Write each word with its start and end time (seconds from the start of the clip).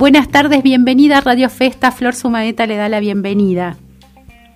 Buenas 0.00 0.30
tardes, 0.30 0.62
bienvenida 0.62 1.18
a 1.18 1.20
Radio 1.20 1.50
Festa. 1.50 1.92
Flor 1.92 2.14
Sumadeta 2.14 2.66
le 2.66 2.76
da 2.76 2.88
la 2.88 3.00
bienvenida. 3.00 3.76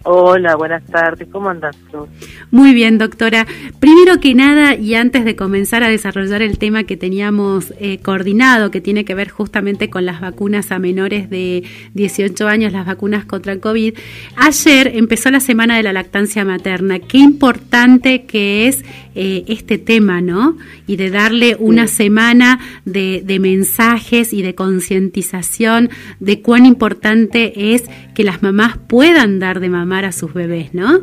Hola, 0.06 0.56
buenas 0.56 0.82
tardes. 0.84 1.28
¿Cómo 1.30 1.50
andas, 1.50 1.76
Flor? 1.90 2.08
Muy 2.50 2.72
bien, 2.72 2.96
doctora. 2.96 3.46
Primero 3.78 4.20
que 4.20 4.34
nada, 4.34 4.74
y 4.74 4.94
antes 4.94 5.26
de 5.26 5.36
comenzar 5.36 5.82
a 5.82 5.88
desarrollar 5.88 6.40
el 6.40 6.56
tema 6.56 6.84
que 6.84 6.96
teníamos 6.96 7.74
eh, 7.78 7.98
coordinado, 7.98 8.70
que 8.70 8.80
tiene 8.80 9.04
que 9.04 9.14
ver 9.14 9.28
justamente 9.28 9.90
con 9.90 10.06
las 10.06 10.22
vacunas 10.22 10.72
a 10.72 10.78
menores 10.78 11.28
de 11.28 11.64
18 11.92 12.48
años, 12.48 12.72
las 12.72 12.86
vacunas 12.86 13.26
contra 13.26 13.52
el 13.52 13.60
COVID, 13.60 13.98
ayer 14.36 14.92
empezó 14.94 15.30
la 15.30 15.40
Semana 15.40 15.76
de 15.76 15.82
la 15.82 15.92
Lactancia 15.92 16.42
Materna. 16.46 17.00
Qué 17.00 17.18
importante 17.18 18.24
que 18.24 18.66
es 18.66 18.82
eh, 19.14 19.44
este 19.48 19.78
tema, 19.78 20.20
¿no? 20.20 20.56
Y 20.86 20.96
de 20.96 21.10
darle 21.10 21.56
una 21.58 21.86
semana 21.86 22.58
de, 22.84 23.22
de 23.24 23.38
mensajes 23.38 24.32
y 24.32 24.42
de 24.42 24.54
concientización 24.54 25.88
de 26.20 26.42
cuán 26.42 26.66
importante 26.66 27.74
es 27.74 27.84
que 28.14 28.24
las 28.24 28.42
mamás 28.42 28.76
puedan 28.76 29.38
dar 29.38 29.60
de 29.60 29.70
mamá 29.70 29.94
a 29.94 30.12
sus 30.12 30.34
bebés, 30.34 30.74
¿no? 30.74 31.02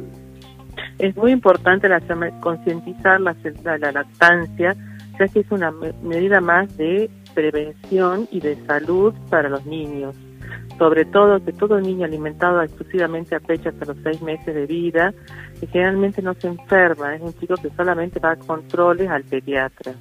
Es 1.00 1.16
muy 1.16 1.32
importante 1.32 1.88
la, 1.88 2.02
concientizar 2.42 3.22
la, 3.22 3.36
la, 3.78 3.92
lactancia, 3.92 4.76
ya 5.18 5.28
que 5.28 5.40
es 5.40 5.52
una 5.52 5.72
medida 6.04 6.42
más 6.42 6.76
de 6.78 7.10
prevención 7.34 8.28
y 8.32 8.42
de 8.42 8.58
salud 8.68 9.14
para 9.30 9.50
los 9.50 9.66
niños. 9.66 10.16
Sobre 10.82 11.06
todo 11.06 11.46
que 11.46 11.54
todo 11.54 11.80
niño 11.80 12.06
alimentado 12.06 12.60
exclusivamente 12.60 13.36
a 13.36 13.40
pecho 13.40 13.70
hasta 13.70 13.86
los 13.86 13.98
seis 14.02 14.20
meses 14.24 14.56
de 14.56 14.66
vida, 14.66 15.14
generalmente 15.72 16.24
no 16.24 16.34
se 16.34 16.48
enferma, 16.48 17.14
es 17.14 17.22
un 17.22 17.36
chico 17.36 17.54
que 17.54 17.70
solamente 17.78 18.20
va 18.20 18.32
a 18.32 18.36
controles 18.36 19.08
al 19.08 19.24
pediatra. 19.24 19.94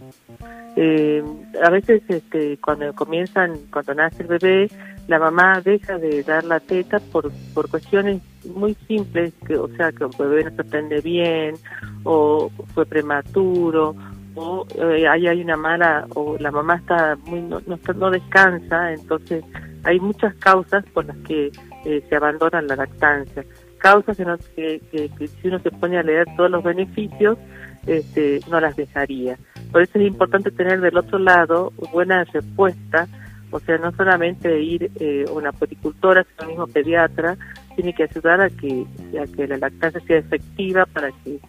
Eh, 0.77 1.23
a 1.63 1.69
veces 1.69 2.01
este, 2.09 2.57
cuando 2.65 2.95
comienzan, 2.95 3.59
cuando 3.71 3.93
nace 3.93 4.23
el 4.23 4.29
bebé, 4.29 4.71
la 5.07 5.19
mamá 5.19 5.61
deja 5.63 5.99
de 5.99 6.23
dar 6.23 6.45
la 6.45 6.61
teta 6.61 6.99
por, 7.13 7.31
por 7.53 7.69
cuestiones 7.69 8.23
muy 8.47 8.75
simples, 8.89 9.35
que, 9.47 9.59
o 9.59 9.69
sea, 9.77 9.93
que 9.93 10.05
el 10.05 10.11
bebé 10.19 10.45
no 10.45 10.51
se 10.57 10.65
prende 10.65 11.03
bien, 11.03 11.57
o 12.05 12.51
fue 12.73 12.87
prematuro, 12.87 13.95
o 14.35 14.67
eh, 14.77 15.07
ahí 15.07 15.27
hay 15.27 15.43
una 15.43 15.59
mala, 15.59 16.07
o 16.15 16.39
la 16.39 16.51
mamá 16.51 16.77
está 16.77 17.19
muy 17.27 17.43
no, 17.43 17.61
no, 17.67 18.11
descansa, 18.11 18.95
entonces 18.95 19.45
hay 19.85 20.01
muchas 20.01 20.35
causas 20.37 20.85
por 20.93 21.07
las 21.07 21.17
que 21.19 21.51
eh, 21.85 22.05
se 22.09 22.17
abandona 22.17 22.63
la 22.63 22.77
lactancia. 22.77 23.45
Causas 23.79 24.17
que, 24.55 24.81
que, 24.91 25.09
que, 25.09 25.29
si 25.29 25.49
uno 25.49 25.59
se 25.61 25.71
pone 25.71 25.99
a 25.99 26.03
leer 26.03 26.27
todos 26.37 26.51
los 26.51 26.63
beneficios, 26.63 27.39
este, 27.87 28.41
no 28.51 28.61
las 28.61 28.77
dejaría. 28.77 29.39
Por 29.73 29.83
eso 29.83 29.99
es 29.99 30.07
importante 30.07 30.51
tener 30.51 30.81
del 30.81 30.99
otro 30.99 31.19
lado 31.19 31.73
buena 31.93 32.25
respuesta 32.25 33.09
o 33.51 33.59
sea, 33.61 33.79
no 33.79 33.93
solamente 33.93 34.63
ir 34.63 34.91
eh, 34.97 35.25
una 35.33 35.53
poricultora, 35.53 36.25
sino 36.25 36.49
mismo 36.49 36.67
pediatra, 36.69 37.37
tiene 37.75 37.93
que 37.93 38.05
ayudar 38.05 38.41
a 38.41 38.49
que, 38.49 38.87
a 39.21 39.27
que 39.27 39.47
la 39.49 39.59
lactancia 39.59 40.01
sea 40.07 40.19
efectiva 40.19 40.87
para 40.87 41.11
que, 41.25 41.41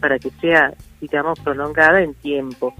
para 0.00 0.18
que 0.18 0.30
sea, 0.40 0.72
digamos, 1.00 1.38
prolongada 1.40 2.02
en 2.02 2.14
tiempo. 2.14 2.74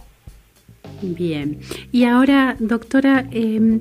Bien. 1.02 1.58
Y 1.92 2.04
ahora, 2.04 2.56
doctora, 2.58 3.26
eh, 3.30 3.80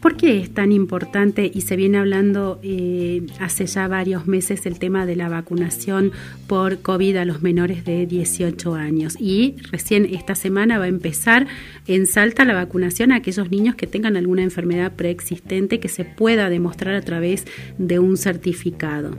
¿Por 0.00 0.16
qué 0.16 0.38
es 0.38 0.54
tan 0.54 0.70
importante 0.70 1.50
y 1.52 1.62
se 1.62 1.74
viene 1.74 1.98
hablando 1.98 2.60
eh, 2.62 3.26
hace 3.40 3.66
ya 3.66 3.88
varios 3.88 4.28
meses 4.28 4.64
el 4.64 4.78
tema 4.78 5.06
de 5.06 5.16
la 5.16 5.28
vacunación 5.28 6.12
por 6.46 6.82
COVID 6.82 7.16
a 7.16 7.24
los 7.24 7.42
menores 7.42 7.84
de 7.84 8.06
18 8.06 8.74
años? 8.76 9.16
Y 9.18 9.56
recién 9.72 10.04
esta 10.04 10.36
semana 10.36 10.78
va 10.78 10.84
a 10.84 10.88
empezar 10.88 11.48
en 11.88 12.06
Salta 12.06 12.44
la 12.44 12.54
vacunación 12.54 13.10
a 13.10 13.16
aquellos 13.16 13.50
niños 13.50 13.74
que 13.74 13.88
tengan 13.88 14.16
alguna 14.16 14.44
enfermedad 14.44 14.92
preexistente 14.94 15.80
que 15.80 15.88
se 15.88 16.04
pueda 16.04 16.48
demostrar 16.48 16.94
a 16.94 17.02
través 17.02 17.44
de 17.78 17.98
un 17.98 18.16
certificado. 18.16 19.16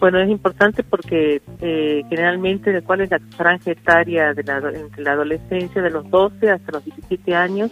Bueno, 0.00 0.20
es 0.20 0.28
importante 0.28 0.82
porque 0.82 1.40
eh, 1.60 2.02
generalmente, 2.08 2.82
¿cuál 2.82 3.02
es 3.02 3.10
la 3.10 3.20
franja 3.36 3.70
etaria 3.70 4.34
de 4.34 4.42
la, 4.42 4.58
entre 4.58 5.02
la 5.02 5.12
adolescencia 5.12 5.80
de 5.80 5.90
los 5.90 6.08
12 6.10 6.50
hasta 6.50 6.72
los 6.72 6.84
17 6.84 7.34
años? 7.34 7.70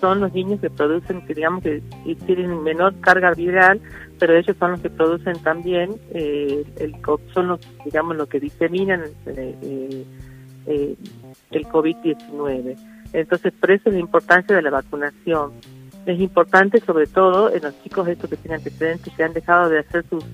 son 0.00 0.20
los 0.20 0.32
niños 0.32 0.60
que 0.60 0.70
producen, 0.70 1.24
que 1.26 1.34
digamos 1.34 1.62
que 1.62 1.82
tienen 2.26 2.62
menor 2.62 2.98
carga 3.00 3.32
viral, 3.32 3.80
pero 4.18 4.36
ellos 4.36 4.56
son 4.58 4.72
los 4.72 4.80
que 4.80 4.90
producen 4.90 5.38
también, 5.42 5.96
eh, 6.10 6.64
el, 6.78 6.96
son 7.32 7.48
los, 7.48 7.60
digamos, 7.84 8.16
los 8.16 8.28
que 8.28 8.40
diseminan 8.40 9.02
eh, 9.26 10.04
eh, 10.66 10.96
el 11.50 11.66
COVID-19. 11.66 12.76
Entonces, 13.12 13.52
por 13.58 13.70
eso 13.70 13.88
es 13.88 13.94
la 13.94 14.00
importancia 14.00 14.54
de 14.54 14.62
la 14.62 14.70
vacunación. 14.70 15.52
Es 16.08 16.20
importante, 16.20 16.80
sobre 16.80 17.06
todo, 17.06 17.52
en 17.54 17.62
los 17.62 17.82
chicos 17.82 18.08
estos 18.08 18.30
que 18.30 18.36
tienen 18.36 18.58
antecedentes, 18.58 19.12
que 19.14 19.22
han 19.22 19.32
dejado 19.32 19.68
de 19.68 19.80
hacer 19.80 20.04
su, 20.08 20.24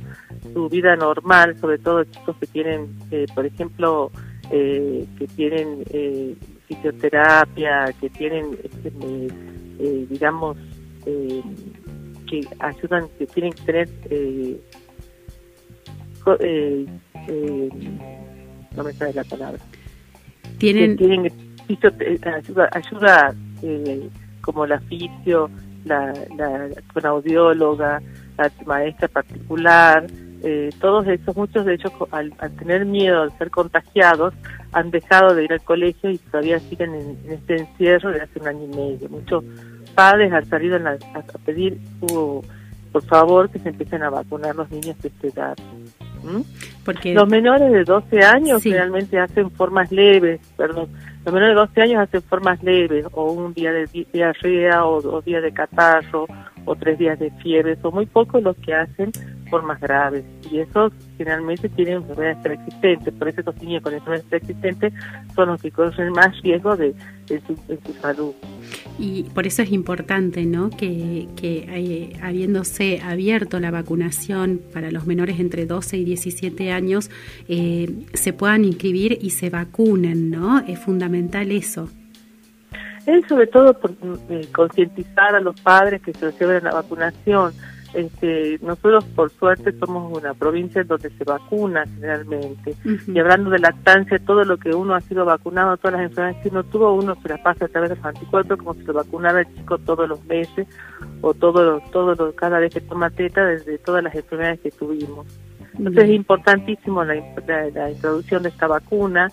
su 0.52 0.68
vida 0.68 0.94
normal, 0.96 1.58
sobre 1.60 1.78
todo 1.78 2.04
chicos 2.04 2.36
que 2.38 2.46
tienen, 2.46 2.88
por 3.34 3.44
ejemplo, 3.44 4.10
que 4.50 5.28
tienen 5.34 5.84
fisioterapia, 6.66 7.92
que 8.00 8.08
tienen 8.10 8.56
este, 8.62 8.92
eh, 9.78 10.06
digamos, 10.08 10.56
eh, 11.06 11.42
que 12.26 12.40
ayudan, 12.58 13.08
que 13.18 13.26
tienen 13.26 13.52
que 13.52 13.62
tener, 13.62 13.88
eh, 14.10 14.60
eh, 16.40 16.86
eh, 17.28 17.68
no 18.76 18.84
me 18.84 18.92
sale 18.92 19.12
la 19.12 19.24
palabra, 19.24 19.58
tienen, 20.58 20.96
tienen 20.96 21.30
ayuda, 22.24 22.68
ayuda 22.72 23.34
como 24.40 24.66
la 24.66 24.80
fisio, 24.80 25.50
la, 25.84 26.12
la 26.36 27.08
audióloga, 27.08 28.00
la 28.36 28.50
maestra 28.66 29.08
particular, 29.08 30.06
eh, 30.46 30.68
todos 30.78 31.06
esos, 31.06 31.34
muchos 31.34 31.64
de 31.64 31.72
ellos 31.72 31.90
al, 32.10 32.30
tener 32.58 32.84
miedo 32.84 33.24
de 33.24 33.30
ser 33.38 33.50
contagiados, 33.50 34.34
han 34.72 34.90
dejado 34.90 35.34
de 35.34 35.44
ir 35.44 35.52
al 35.54 35.62
colegio 35.62 36.10
y 36.10 36.18
todavía 36.18 36.58
siguen 36.60 36.94
en, 36.94 37.32
este 37.32 37.60
encierro 37.60 38.10
de 38.10 38.20
hace 38.20 38.40
un 38.40 38.48
año 38.48 38.64
y 38.64 38.76
medio. 38.76 39.08
Muchos 39.08 39.42
padres 39.94 40.30
han 40.34 40.44
salido 40.44 40.76
a, 40.76 41.38
pedir, 41.46 41.78
por 42.92 43.04
favor, 43.06 43.48
que 43.48 43.58
se 43.58 43.70
empiecen 43.70 44.02
a 44.02 44.10
vacunar 44.10 44.54
los 44.54 44.70
niños 44.70 45.00
de 45.00 45.08
esta 45.08 45.26
edad. 45.28 45.56
Porque 46.84 47.14
los 47.14 47.28
menores 47.28 47.72
de 47.72 47.84
12 47.84 48.20
años 48.20 48.64
realmente 48.64 49.18
hacen 49.18 49.50
formas 49.50 49.90
leves, 49.90 50.40
perdón, 50.56 50.88
los 51.24 51.32
menores 51.32 51.54
de 51.54 51.60
12 51.60 51.82
años 51.82 52.02
hacen 52.02 52.22
formas 52.22 52.62
leves, 52.62 53.06
o 53.12 53.32
un 53.32 53.54
día 53.54 53.72
de 53.72 53.86
diarrea, 54.12 54.84
o 54.84 55.00
dos 55.00 55.24
días 55.24 55.42
de 55.42 55.52
catarro, 55.52 56.26
o 56.64 56.76
tres 56.76 56.98
días 56.98 57.18
de 57.18 57.30
fiebre, 57.30 57.76
son 57.76 57.94
muy 57.94 58.06
pocos 58.06 58.42
los 58.42 58.56
que 58.56 58.74
hacen 58.74 59.10
formas 59.50 59.80
graves 59.80 60.24
y 60.50 60.58
esos 60.58 60.92
generalmente 61.16 61.68
tienen 61.68 61.94
enfermedades 61.94 62.38
preexistentes, 62.42 63.14
por 63.14 63.28
eso 63.28 63.40
estos 63.40 63.62
niños 63.62 63.82
con 63.82 63.94
enfermedades 63.94 64.26
preexistentes 64.28 64.92
son 65.34 65.48
los 65.48 65.60
que 65.60 65.70
corren 65.70 66.12
más 66.12 66.40
riesgo 66.42 66.76
de, 66.76 66.94
su, 67.26 67.92
salud. 68.00 68.32
Y 68.98 69.24
por 69.34 69.46
eso 69.46 69.62
es 69.62 69.72
importante 69.72 70.44
¿no? 70.44 70.70
que, 70.70 71.28
que 71.36 71.66
eh, 71.68 72.18
habiéndose 72.22 73.00
abierto 73.02 73.60
la 73.60 73.70
vacunación 73.70 74.60
para 74.72 74.90
los 74.90 75.06
menores 75.06 75.40
entre 75.40 75.66
12 75.66 75.96
y 75.98 76.04
17 76.04 76.72
años, 76.72 77.10
eh, 77.48 78.06
se 78.12 78.32
puedan 78.32 78.64
inscribir 78.64 79.18
y 79.20 79.30
se 79.30 79.50
vacunen, 79.50 80.30
¿no? 80.30 80.60
Es 80.60 80.78
fundamental 80.78 81.50
eso. 81.50 81.88
Es 83.06 83.26
sobre 83.28 83.46
todo 83.46 83.78
por 83.78 83.92
eh, 84.30 84.48
concientizar 84.52 85.34
a 85.34 85.40
los 85.40 85.60
padres 85.60 86.00
que 86.00 86.14
se 86.14 86.26
reciben 86.26 86.64
la 86.64 86.72
vacunación, 86.72 87.52
este, 87.94 88.58
nosotros 88.60 89.04
por 89.14 89.30
suerte 89.30 89.72
somos 89.78 90.16
una 90.16 90.34
provincia 90.34 90.82
donde 90.84 91.10
se 91.10 91.24
vacuna 91.24 91.84
generalmente. 91.94 92.74
Y 93.06 93.18
hablando 93.18 93.50
de 93.50 93.58
lactancia, 93.58 94.18
todo 94.18 94.44
lo 94.44 94.56
que 94.56 94.70
uno 94.74 94.94
ha 94.94 95.00
sido 95.00 95.24
vacunado, 95.24 95.76
todas 95.76 95.94
las 95.94 96.10
enfermedades 96.10 96.42
que 96.42 96.48
uno 96.48 96.64
tuvo, 96.64 96.92
uno 96.94 97.16
se 97.22 97.28
las 97.28 97.40
pasa 97.40 97.64
a 97.64 97.68
través 97.68 97.90
de 97.90 97.96
los 97.96 98.04
anticuerpos 98.04 98.58
como 98.58 98.74
si 98.74 98.82
lo 98.82 98.94
vacunara 98.94 99.40
el 99.40 99.54
chico 99.54 99.78
todos 99.78 100.08
los 100.08 100.24
meses 100.24 100.66
o 101.20 101.32
todo, 101.34 101.80
todo 101.92 102.34
cada 102.34 102.58
vez 102.58 102.74
que 102.74 102.80
toma 102.80 103.10
teta 103.10 103.46
desde 103.46 103.78
todas 103.78 104.02
las 104.02 104.14
enfermedades 104.14 104.60
que 104.60 104.70
tuvimos. 104.70 105.26
Entonces 105.78 106.04
es 106.04 106.10
importantísimo 106.10 107.04
la, 107.04 107.14
la 107.74 107.90
introducción 107.90 108.42
de 108.42 108.48
esta 108.48 108.66
vacuna 108.66 109.30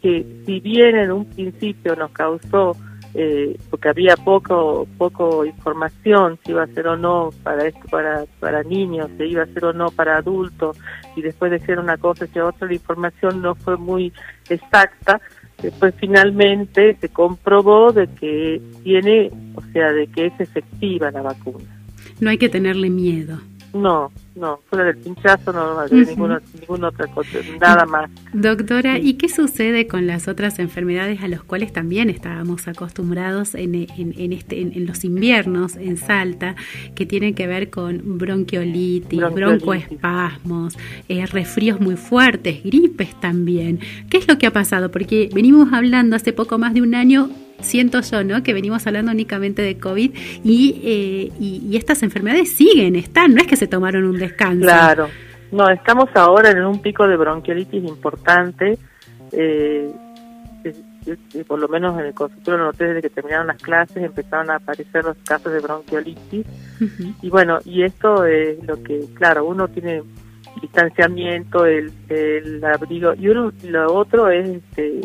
que 0.00 0.42
si 0.44 0.60
bien 0.60 0.96
en 0.96 1.12
un 1.12 1.24
principio 1.26 1.96
nos 1.96 2.10
causó 2.10 2.76
eh, 3.18 3.56
porque 3.70 3.88
había 3.88 4.14
poco 4.14 4.86
poco 4.98 5.46
información 5.46 6.38
si 6.44 6.52
iba 6.52 6.64
a 6.64 6.66
ser 6.66 6.86
o 6.86 6.98
no 6.98 7.30
para 7.42 7.66
esto 7.66 7.80
para 7.90 8.26
para 8.40 8.62
niños 8.62 9.08
si 9.16 9.24
iba 9.24 9.42
a 9.42 9.46
ser 9.46 9.64
o 9.64 9.72
no 9.72 9.90
para 9.90 10.18
adultos 10.18 10.76
y 11.16 11.22
después 11.22 11.50
de 11.50 11.58
ser 11.60 11.78
una 11.78 11.96
cosa 11.96 12.26
y 12.32 12.38
otra 12.38 12.68
la 12.68 12.74
información 12.74 13.40
no 13.40 13.54
fue 13.54 13.78
muy 13.78 14.12
exacta. 14.50 15.20
Después 15.62 15.94
finalmente 15.96 16.94
se 17.00 17.08
comprobó 17.08 17.90
de 17.90 18.06
que 18.08 18.60
tiene 18.84 19.30
o 19.54 19.62
sea 19.72 19.90
de 19.92 20.06
que 20.08 20.26
es 20.26 20.38
efectiva 20.38 21.10
la 21.10 21.22
vacuna. 21.22 21.64
No 22.20 22.28
hay 22.28 22.36
que 22.36 22.50
tenerle 22.50 22.90
miedo. 22.90 23.40
No 23.72 24.10
no, 24.36 24.60
fuera 24.68 24.84
del 24.84 24.98
pinchazo 24.98 25.52
no 25.52 25.80
haber 25.80 26.06
ninguna, 26.06 26.40
ninguna 26.60 26.88
otra 26.88 27.06
cosa, 27.08 27.38
nada 27.60 27.86
más. 27.86 28.10
Doctora, 28.32 28.98
¿y 28.98 29.14
qué 29.14 29.28
sucede 29.28 29.86
con 29.86 30.06
las 30.06 30.28
otras 30.28 30.58
enfermedades 30.58 31.22
a 31.22 31.28
las 31.28 31.42
cuales 31.42 31.72
también 31.72 32.10
estábamos 32.10 32.68
acostumbrados 32.68 33.54
en, 33.54 33.74
en, 33.74 34.32
este, 34.32 34.60
en, 34.60 34.86
los 34.86 35.04
inviernos 35.04 35.76
en 35.76 35.96
Salta, 35.96 36.54
que 36.94 37.06
tienen 37.06 37.34
que 37.34 37.46
ver 37.46 37.70
con 37.70 38.18
bronquiolitis, 38.18 39.20
broncoespasmos, 39.32 40.76
eh, 41.08 41.24
resfríos 41.26 41.80
muy 41.80 41.96
fuertes, 41.96 42.62
gripes 42.62 43.18
también? 43.20 43.80
¿Qué 44.10 44.18
es 44.18 44.28
lo 44.28 44.38
que 44.38 44.46
ha 44.46 44.52
pasado? 44.52 44.90
Porque 44.90 45.30
venimos 45.32 45.72
hablando 45.72 46.16
hace 46.16 46.32
poco 46.32 46.58
más 46.58 46.74
de 46.74 46.82
un 46.82 46.94
año 46.94 47.30
siento 47.60 48.00
yo, 48.00 48.24
¿no? 48.24 48.42
Que 48.42 48.52
venimos 48.52 48.86
hablando 48.86 49.12
únicamente 49.12 49.62
de 49.62 49.78
COVID 49.78 50.14
y, 50.44 50.80
eh, 50.84 51.32
y, 51.40 51.76
estas 51.76 52.02
enfermedades 52.02 52.52
siguen, 52.56 52.96
están, 52.96 53.34
no 53.34 53.40
es 53.40 53.46
que 53.46 53.56
se 53.56 53.66
tomaron 53.66 54.04
un 54.04 54.18
descanso. 54.18 54.62
Claro, 54.62 55.08
no, 55.52 55.68
estamos 55.68 56.08
ahora 56.14 56.50
en 56.50 56.64
un 56.64 56.80
pico 56.80 57.06
de 57.06 57.16
bronquiolitis 57.16 57.84
importante. 57.84 58.78
Eh, 59.32 59.90
por 61.46 61.60
lo 61.60 61.68
menos 61.68 61.98
en 62.00 62.06
el 62.06 62.14
consultorio 62.14 62.64
noté 62.64 62.86
desde 62.86 63.02
que 63.02 63.10
terminaron 63.10 63.46
las 63.46 63.62
clases 63.62 63.98
empezaron 63.98 64.50
a 64.50 64.56
aparecer 64.56 65.04
los 65.04 65.16
casos 65.18 65.52
de 65.52 65.60
bronquiolitis 65.60 66.44
y 67.22 67.30
bueno 67.30 67.60
y 67.64 67.84
esto 67.84 68.24
es 68.24 68.60
lo 68.64 68.82
que 68.82 69.04
claro 69.14 69.44
uno 69.44 69.68
tiene 69.68 70.02
distanciamiento 70.60 71.64
el, 71.64 71.92
el 72.08 72.64
abrigo 72.64 73.14
y 73.14 73.28
uno 73.28 73.52
lo 73.62 73.94
otro 73.94 74.30
es 74.30 74.48
este 74.48 75.00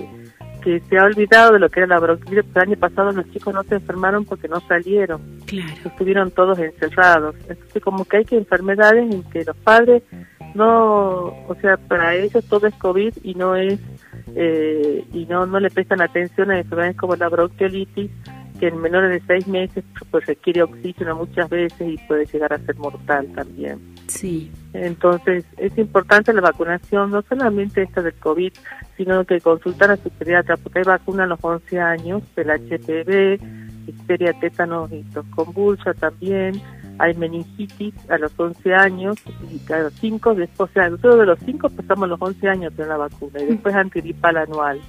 que 0.62 0.80
se 0.82 0.98
ha 0.98 1.04
olvidado 1.04 1.54
de 1.54 1.60
lo 1.60 1.70
que 1.70 1.82
era 1.82 1.88
la 1.88 2.00
bronquitis. 2.00 2.44
El 2.56 2.62
año 2.62 2.78
pasado 2.78 3.12
los 3.12 3.30
chicos 3.32 3.54
no 3.54 3.64
se 3.64 3.76
enfermaron 3.76 4.26
porque 4.26 4.48
no 4.48 4.60
salieron. 4.62 5.22
Claro. 5.46 5.74
Estuvieron 5.86 6.32
todos 6.32 6.60
encerrados. 6.60 7.36
Entonces, 7.48 7.84
como 7.84 8.06
que 8.06 8.18
hay 8.18 8.26
que 8.26 8.38
enfermedades 8.38 9.14
en 9.14 9.24
que 9.24 9.44
los 9.44 9.58
padres 9.58 10.04
no, 10.54 11.28
o 11.48 11.56
sea, 11.62 11.78
para 11.78 12.16
ellos 12.16 12.44
todo 12.46 12.68
es 12.68 12.76
COVID 12.76 13.14
y 13.24 13.36
no 13.36 13.56
es, 13.56 13.80
eh, 14.36 15.06
y 15.14 15.26
no, 15.26 15.46
no 15.46 15.60
le 15.60 15.70
prestan 15.70 16.02
atención 16.02 16.52
a 16.52 16.60
enfermedades 16.60 16.98
como 16.98 17.16
la 17.16 17.30
bronquiolitis 17.30 18.12
que 18.62 18.68
en 18.68 18.80
menores 18.80 19.10
de 19.10 19.26
seis 19.26 19.48
meses 19.48 19.84
pues 20.12 20.24
requiere 20.28 20.62
oxígeno 20.62 21.16
muchas 21.16 21.50
veces 21.50 21.82
y 21.82 21.98
puede 22.08 22.28
llegar 22.28 22.54
a 22.54 22.60
ser 22.60 22.78
mortal 22.78 23.28
también. 23.34 23.80
Sí. 24.06 24.52
Entonces 24.74 25.46
es 25.58 25.76
importante 25.80 26.32
la 26.32 26.42
vacunación, 26.42 27.10
no 27.10 27.24
solamente 27.24 27.82
esta 27.82 28.04
del 28.04 28.14
COVID, 28.14 28.54
sino 28.98 29.26
que 29.26 29.42
consultar 29.42 29.90
a 29.90 29.98
su 29.98 30.12
pediatra, 30.12 30.58
porque 30.58 30.80
hay 30.80 30.86
vacuna 30.86 31.24
a 31.24 31.28
los 31.28 31.40
11 31.42 31.80
años, 31.80 32.22
del 32.36 32.52
HPV, 32.52 33.40
histeria, 33.88 34.34
tétanos 34.40 34.92
y 34.92 35.04
convulsa 35.32 35.96
también, 35.96 36.62
hay 37.00 37.16
meningitis 37.16 37.96
a 38.12 38.20
los 38.20 38.32
11 38.40 38.76
años 38.76 39.16
y 39.50 39.74
a 39.74 39.80
los 39.80 39.94
5, 39.94 40.36
después, 40.36 40.70
o 40.70 40.74
sea, 40.74 40.88
nosotros 40.88 41.18
de 41.18 41.26
los 41.26 41.40
5 41.40 41.68
pasamos 41.70 42.10
los 42.10 42.22
11 42.22 42.48
años 42.48 42.78
de 42.78 42.86
la 42.86 42.98
vacuna 42.98 43.42
y 43.42 43.48
después 43.48 43.74
antigripal 43.74 44.38
anual. 44.38 44.80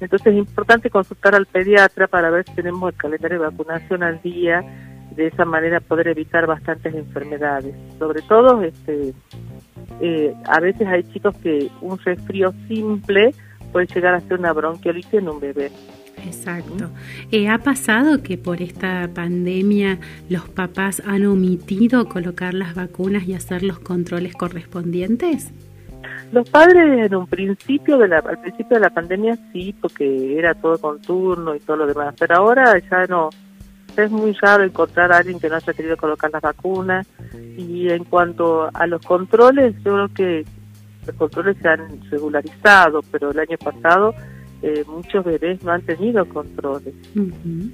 Entonces 0.00 0.32
es 0.32 0.38
importante 0.38 0.90
consultar 0.90 1.34
al 1.34 1.46
pediatra 1.46 2.06
para 2.06 2.30
ver 2.30 2.44
si 2.46 2.54
tenemos 2.54 2.92
el 2.92 2.98
calendario 2.98 3.38
de 3.38 3.46
vacunación 3.46 4.02
al 4.02 4.20
día, 4.22 4.64
de 5.14 5.26
esa 5.26 5.44
manera 5.44 5.80
poder 5.80 6.08
evitar 6.08 6.46
bastantes 6.46 6.94
enfermedades. 6.94 7.74
Sobre 7.98 8.22
todo, 8.22 8.62
este, 8.62 9.12
eh, 10.00 10.34
a 10.46 10.60
veces 10.60 10.86
hay 10.86 11.02
chicos 11.04 11.36
que 11.38 11.68
un 11.80 11.98
resfrío 11.98 12.54
simple 12.68 13.34
puede 13.72 13.86
llegar 13.86 14.14
a 14.14 14.20
ser 14.20 14.38
una 14.38 14.52
bronquiolitis 14.52 15.14
en 15.14 15.28
un 15.28 15.40
bebé. 15.40 15.70
Exacto. 16.26 16.90
Eh, 17.30 17.48
¿Ha 17.48 17.58
pasado 17.58 18.22
que 18.22 18.36
por 18.36 18.62
esta 18.62 19.08
pandemia 19.12 19.98
los 20.28 20.48
papás 20.48 21.02
han 21.06 21.24
omitido 21.24 22.08
colocar 22.08 22.54
las 22.54 22.74
vacunas 22.74 23.26
y 23.26 23.34
hacer 23.34 23.62
los 23.62 23.78
controles 23.78 24.34
correspondientes? 24.34 25.52
Los 26.32 26.48
padres 26.48 27.06
en 27.06 27.14
un 27.14 27.26
principio 27.26 27.98
de 27.98 28.06
la, 28.06 28.18
al 28.18 28.38
principio 28.38 28.76
de 28.76 28.80
la 28.80 28.90
pandemia 28.90 29.36
sí, 29.52 29.74
porque 29.80 30.38
era 30.38 30.54
todo 30.54 30.78
con 30.78 31.00
turno 31.00 31.54
y 31.54 31.60
todo 31.60 31.78
lo 31.78 31.86
demás, 31.86 32.14
pero 32.18 32.36
ahora 32.36 32.78
ya 32.78 33.06
no. 33.06 33.30
Es 33.96 34.10
muy 34.10 34.32
raro 34.34 34.62
encontrar 34.62 35.12
a 35.12 35.18
alguien 35.18 35.40
que 35.40 35.48
no 35.48 35.56
haya 35.56 35.72
querido 35.72 35.96
colocar 35.96 36.30
las 36.30 36.40
vacunas. 36.40 37.06
Y 37.56 37.90
en 37.90 38.04
cuanto 38.04 38.70
a 38.72 38.86
los 38.86 39.04
controles, 39.04 39.74
yo 39.84 39.92
creo 39.92 40.08
que 40.14 40.44
los 41.06 41.16
controles 41.16 41.56
se 41.60 41.68
han 41.68 42.00
regularizado, 42.08 43.00
pero 43.10 43.32
el 43.32 43.40
año 43.40 43.58
pasado 43.58 44.14
eh, 44.62 44.84
muchos 44.86 45.24
bebés 45.24 45.62
no 45.62 45.72
han 45.72 45.82
tenido 45.82 46.26
controles. 46.28 46.94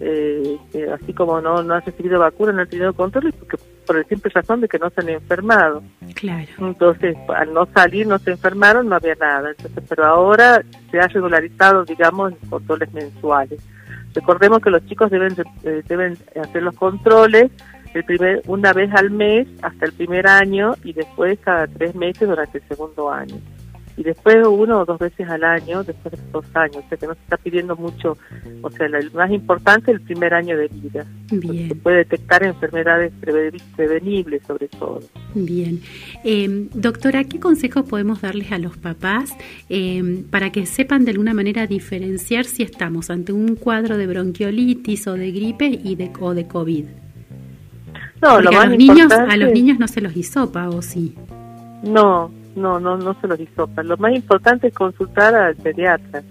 Eh, 0.01 0.57
así 0.95 1.13
como 1.13 1.41
no, 1.41 1.63
no 1.63 1.75
han 1.75 1.83
recibido 1.83 2.21
vacunas, 2.21 2.55
no 2.55 2.61
han 2.63 2.69
tenido 2.69 2.93
controles 2.93 3.35
porque 3.35 3.57
por 3.87 3.97
el 3.97 4.07
simple 4.07 4.31
razón 4.35 4.61
de 4.61 4.69
que 4.69 4.79
no 4.79 4.91
se 4.91 5.01
han 5.01 5.09
enfermado. 5.09 5.83
Claro. 6.15 6.49
Entonces, 6.59 7.17
al 7.35 7.53
no 7.53 7.67
salir, 7.67 8.07
no 8.07 8.19
se 8.19 8.33
enfermaron, 8.33 8.89
no 8.89 8.97
había 8.97 9.15
nada. 9.17 9.51
Entonces, 9.51 9.83
pero 9.89 10.05
ahora 10.05 10.63
se 10.91 10.99
ha 10.99 11.09
regularizado, 11.09 11.85
digamos, 11.85 12.35
controles 12.49 12.93
mensuales. 12.93 13.61
Recordemos 14.15 14.61
que 14.61 14.71
los 14.71 14.85
chicos 14.87 15.11
deben 15.11 15.35
eh, 15.65 15.83
deben 15.89 16.17
hacer 16.41 16.63
los 16.63 16.75
controles 16.77 17.51
el 17.95 18.05
primer 18.05 18.43
una 18.47 18.73
vez 18.73 18.93
al 18.95 19.11
mes 19.11 19.49
hasta 19.63 19.87
el 19.87 19.93
primer 19.93 20.27
año 20.27 20.75
y 20.85 20.93
después 20.93 21.39
cada 21.41 21.67
tres 21.67 21.95
meses 21.95 22.29
durante 22.29 22.59
el 22.59 22.69
segundo 22.69 23.11
año 23.11 23.37
y 23.97 24.03
después 24.03 24.37
uno 24.47 24.81
o 24.81 24.85
dos 24.85 24.99
veces 24.99 25.29
al 25.29 25.43
año 25.43 25.83
después 25.83 26.13
de 26.13 26.31
dos 26.31 26.45
años, 26.55 26.77
o 26.85 26.89
sea 26.89 26.99
que 26.99 27.07
no 27.07 27.15
se 27.15 27.21
está 27.21 27.37
pidiendo 27.39 27.77
mucho, 27.77 28.17
o 28.63 28.71
sea, 28.71 28.87
el 28.87 29.11
más 29.13 29.31
importante 29.31 29.91
el 29.91 30.01
primer 30.01 30.35
año 30.35 30.57
de 30.57 30.69
vida. 30.69 31.07
Bien. 31.31 31.69
Se 31.69 31.75
puede 31.77 31.99
detectar 31.99 32.43
enfermedades 32.43 33.13
prevenibles 33.75 34.43
sobre 34.47 34.69
todo. 34.69 35.01
Bien. 35.35 35.81
Eh, 36.25 36.69
doctora, 36.75 37.25
¿qué 37.25 37.41
consejos 37.41 37.85
podemos 37.89 38.21
darles 38.21 38.53
a 38.53 38.59
los 38.59 38.77
papás 38.77 39.35
eh, 39.69 40.25
para 40.31 40.53
que 40.53 40.67
sepan 40.67 41.05
de 41.05 41.13
alguna 41.13 41.33
manera 41.33 41.67
diferenciar 41.67 42.45
si 42.45 42.63
estamos 42.63 43.11
ante 43.11 43.33
un 43.33 43.57
cuadro 43.57 43.97
de 43.97 44.07
bronquiolitis 44.07 45.07
o 45.07 45.15
de 45.15 45.33
gripe 45.33 45.67
y 45.67 45.97
de, 45.97 46.13
o 46.21 46.35
de 46.35 46.47
COVID? 46.47 46.85
No, 48.21 48.41
lo 48.41 48.53
más 48.53 48.65
a 48.65 48.69
los 48.69 48.79
niños, 48.79 49.13
a 49.13 49.37
los 49.37 49.53
niños 49.53 49.79
no 49.79 49.89
se 49.89 50.01
los 50.01 50.17
hisopa, 50.17 50.69
¿o 50.69 50.81
sí? 50.83 51.15
No, 51.83 52.31
no, 52.57 52.81
no, 52.81 52.97
no 52.97 53.15
se 53.21 53.29
los 53.29 53.39
hisopa. 53.39 53.83
Lo 53.83 53.97
más 53.99 54.15
importante 54.15 54.69
es 54.69 54.75
consultar 54.75 55.35
al 55.35 55.57
pediatra, 55.57 56.23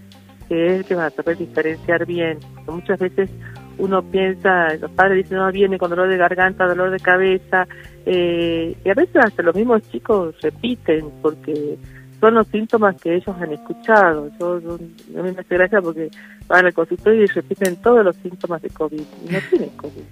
que 0.50 0.66
es 0.66 0.72
el 0.74 0.86
que 0.86 0.96
va 0.96 1.06
a 1.06 1.12
saber 1.12 1.38
diferenciar 1.38 2.06
bien. 2.06 2.40
muchas 2.68 3.00
veces 3.00 3.30
uno 3.78 4.02
piensa, 4.04 4.74
los 4.76 4.92
padres 4.92 5.24
dicen, 5.24 5.38
no, 5.38 5.52
viene 5.52 5.78
con 5.78 5.90
dolor 5.90 6.10
de 6.10 6.18
garganta, 6.18 6.66
dolor 6.66 6.92
de 6.92 7.00
cabeza, 7.00 7.68
eh, 8.06 8.76
y 8.84 8.90
a 8.90 8.94
veces 8.94 9.16
hasta 9.18 9.44
los 9.44 9.56
mismos 9.56 9.82
chicos 9.92 10.36
repiten, 10.42 11.10
porque 11.22 11.78
son 12.20 12.36
los 12.36 12.48
síntomas 12.48 13.00
que 13.02 13.16
ellos 13.16 13.36
han 13.40 13.52
escuchado. 13.52 14.30
Yo, 14.40 14.56
a 14.56 15.22
mí 15.22 15.32
me 15.32 15.42
hace 15.42 15.56
gracia 15.56 15.82
porque 15.82 16.10
van 16.48 16.66
al 16.66 16.74
consultorio 16.74 17.24
y 17.24 17.28
repiten 17.28 17.76
todos 17.78 18.04
los 18.04 18.16
síntomas 18.18 18.62
de 18.62 18.70
COVID, 18.70 19.02
y 19.02 19.32
no 19.32 19.40
tienen 19.50 19.70
COVID. 19.72 20.04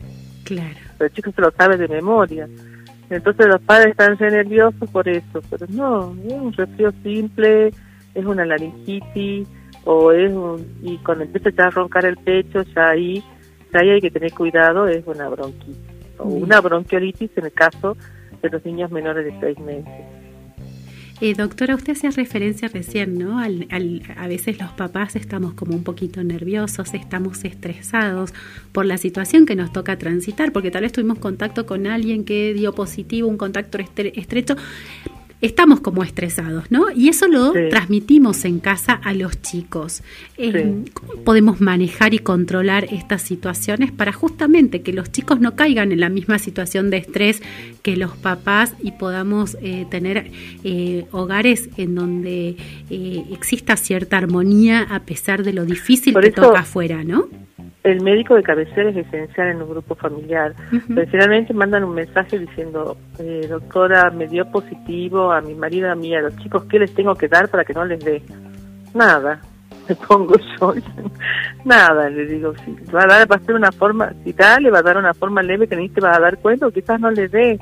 Claro. 0.43 0.75
Pero 0.97 1.07
el 1.07 1.13
chico 1.13 1.31
se 1.31 1.41
lo 1.41 1.51
sabe 1.51 1.77
de 1.77 1.87
memoria. 1.87 2.47
Entonces 3.09 3.47
los 3.47 3.61
padres 3.61 3.91
están 3.91 4.17
nerviosos 4.19 4.89
por 4.89 5.07
eso, 5.07 5.41
pero 5.49 5.65
no, 5.69 6.15
es 6.25 6.33
un 6.33 6.53
resfrío 6.53 6.91
simple, 7.03 7.67
es 8.13 8.25
una 8.25 8.45
laringitis 8.45 9.47
o 9.85 10.11
es 10.11 10.31
un, 10.31 10.65
y 10.81 10.97
cuando 10.99 11.25
empieza 11.25 11.49
ya 11.51 11.65
a 11.65 11.69
roncar 11.69 12.05
el 12.05 12.17
pecho, 12.17 12.63
ya 12.75 12.89
ahí, 12.89 13.23
ya 13.71 13.79
ahí 13.81 13.89
hay 13.91 14.01
que 14.01 14.11
tener 14.11 14.31
cuidado, 14.33 14.87
es 14.87 15.05
una 15.05 15.29
bronquitis 15.29 15.77
o 16.17 16.27
una 16.27 16.61
bronquiolitis 16.61 17.31
en 17.37 17.45
el 17.45 17.53
caso 17.53 17.97
de 18.41 18.49
los 18.49 18.65
niños 18.65 18.91
menores 18.91 19.25
de 19.25 19.39
seis 19.39 19.59
meses. 19.59 20.22
Eh, 21.25 21.35
doctora, 21.35 21.75
usted 21.75 21.93
hacía 21.93 22.09
referencia 22.09 22.67
recién, 22.67 23.17
¿no? 23.17 23.39
Al, 23.39 23.65
a 24.17 24.27
veces 24.27 24.59
los 24.59 24.71
papás 24.71 25.15
estamos 25.15 25.53
como 25.53 25.73
un 25.73 25.85
poquito 25.85 26.21
nerviosos, 26.21 26.93
estamos 26.93 27.45
estresados 27.45 28.33
por 28.73 28.85
la 28.85 28.97
situación 28.97 29.45
que 29.45 29.55
nos 29.55 29.71
toca 29.71 29.97
transitar, 29.97 30.51
porque 30.51 30.69
tal 30.69 30.81
vez 30.81 30.91
tuvimos 30.91 31.19
contacto 31.19 31.65
con 31.65 31.87
alguien 31.87 32.25
que 32.25 32.53
dio 32.53 32.75
positivo, 32.75 33.29
un 33.29 33.37
contacto 33.37 33.77
estrecho 33.77 34.57
estamos 35.43 35.81
como 35.81 36.03
estresados, 36.03 36.71
¿no? 36.71 36.89
Y 36.89 37.09
eso 37.09 37.27
lo 37.27 37.51
transmitimos 37.69 38.45
en 38.45 38.59
casa 38.59 38.93
a 38.93 39.13
los 39.13 39.41
chicos. 39.41 40.01
Eh, 40.37 40.85
¿Cómo 40.93 41.21
podemos 41.23 41.59
manejar 41.59 42.13
y 42.13 42.19
controlar 42.19 42.85
estas 42.85 43.21
situaciones 43.23 43.91
para 43.91 44.13
justamente 44.13 44.81
que 44.81 44.93
los 44.93 45.11
chicos 45.11 45.41
no 45.41 45.55
caigan 45.57 45.91
en 45.91 45.99
la 45.99 46.07
misma 46.07 46.39
situación 46.39 46.89
de 46.89 46.97
estrés 46.97 47.41
que 47.81 47.97
los 47.97 48.11
papás 48.15 48.73
y 48.81 48.91
podamos 48.91 49.57
eh, 49.61 49.85
tener 49.91 50.31
eh, 50.63 51.05
hogares 51.11 51.69
en 51.75 51.93
donde 51.95 52.55
exista 52.89 53.75
cierta 53.75 54.17
armonía 54.17 54.87
a 54.89 55.01
pesar 55.01 55.43
de 55.43 55.51
lo 55.51 55.65
difícil 55.65 56.15
que 56.21 56.31
toca 56.31 56.59
afuera, 56.59 57.03
¿no? 57.03 57.27
El 57.83 58.01
médico 58.01 58.35
de 58.35 58.43
cabecera 58.43 58.89
es 58.89 58.97
esencial 58.97 59.49
en 59.49 59.61
un 59.61 59.69
grupo 59.69 59.95
familiar. 59.95 60.53
Uh 60.71 61.53
mandan 61.53 61.83
un 61.83 61.93
mensaje 61.93 62.39
diciendo, 62.39 62.97
eh, 63.19 63.45
doctora, 63.49 64.09
me 64.09 64.27
dio 64.27 64.49
positivo 64.49 65.31
a 65.31 65.41
mi 65.41 65.53
marido, 65.53 65.91
a 65.91 65.95
mí, 65.95 66.15
a 66.15 66.21
los 66.21 66.35
chicos, 66.37 66.63
¿qué 66.65 66.79
les 66.79 66.93
tengo 66.93 67.13
que 67.15 67.27
dar 67.27 67.49
para 67.49 67.65
que 67.65 67.73
no 67.73 67.85
les 67.85 68.03
dé? 68.03 68.23
Nada, 68.93 69.41
me 69.89 69.95
pongo 69.95 70.35
yo. 70.37 70.73
Nada, 71.65 72.09
le 72.09 72.25
digo, 72.25 72.53
si 72.63 72.71
va 72.91 73.03
a 73.03 73.07
dar, 73.07 73.31
va 73.31 73.35
a 73.35 73.39
ser 73.39 73.55
una 73.55 73.71
forma, 73.71 74.13
si 74.23 74.31
da, 74.31 74.59
le 74.59 74.71
va 74.71 74.79
a 74.79 74.83
dar 74.83 74.97
una 74.97 75.13
forma 75.13 75.43
leve 75.43 75.67
que 75.67 75.75
ni 75.75 75.89
te 75.89 76.01
va 76.01 76.15
a 76.15 76.19
dar 76.19 76.37
cuenta 76.37 76.67
o 76.67 76.71
quizás 76.71 76.99
no 76.99 77.11
le 77.11 77.27
dé. 77.27 77.59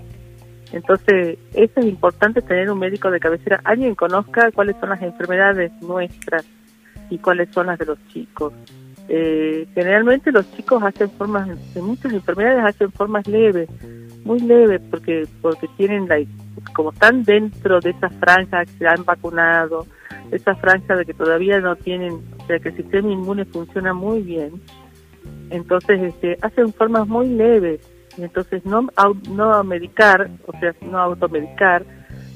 Entonces, 0.72 1.38
eso 1.54 1.80
es 1.80 1.86
importante 1.86 2.42
tener 2.42 2.72
un 2.72 2.80
médico 2.80 3.10
de 3.12 3.20
cabecera, 3.20 3.60
alguien 3.64 3.96
conozca 3.96 4.52
cuáles 4.52 4.78
son 4.80 4.90
las 4.90 5.02
enfermedades 5.02 5.72
nuestras 5.82 6.46
y 7.10 7.18
cuáles 7.18 7.50
son 7.50 7.68
las 7.68 7.80
de 7.80 7.86
los 7.88 8.08
chicos. 8.08 8.54
Eh, 9.14 9.68
generalmente 9.74 10.32
los 10.32 10.50
chicos 10.56 10.82
hacen 10.84 11.10
formas, 11.12 11.50
de 11.74 11.82
muchas 11.82 12.14
enfermedades 12.14 12.64
hacen 12.64 12.92
formas 12.94 13.28
leves, 13.28 13.68
muy 14.24 14.40
leves, 14.40 14.82
porque 14.90 15.28
porque 15.42 15.68
tienen 15.76 16.08
la, 16.08 16.18
como 16.74 16.92
están 16.92 17.24
dentro 17.24 17.82
de 17.82 17.90
esa 17.90 18.10
franja 18.10 18.64
que 18.64 18.72
se 18.72 18.88
han 18.88 19.04
vacunado, 19.04 19.86
esa 20.32 20.56
franja 20.56 20.96
de 20.96 21.06
que 21.06 21.14
todavía 21.14 21.60
no 21.60 21.76
tienen, 21.76 22.22
o 22.40 22.48
sea 22.48 22.60
que 22.60 22.70
el 22.70 22.78
sistema 22.78 23.12
inmune 23.12 23.44
funciona 23.44 23.94
muy 23.94 24.22
bien, 24.22 24.54
entonces 25.50 26.02
este, 26.02 26.38
hacen 26.42 26.72
formas 26.72 27.06
muy 27.06 27.28
leves 27.28 27.82
entonces 28.18 28.66
no, 28.66 28.88
no 29.30 29.64
medicar, 29.64 30.30
o 30.46 30.58
sea, 30.60 30.74
no 30.82 30.98
automedicar, 31.00 31.86